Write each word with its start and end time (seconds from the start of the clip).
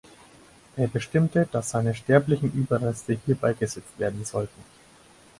Er 0.77 0.87
bestimmte, 0.87 1.47
dass 1.51 1.69
seine 1.69 1.93
sterblichen 1.93 2.51
Überreste 2.53 3.19
hier 3.23 3.35
beigesetzt 3.35 3.99
werden 3.99 4.25
sollten. 4.25 4.63